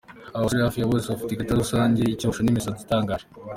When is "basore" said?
0.45-0.61